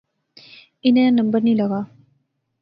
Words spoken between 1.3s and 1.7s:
نی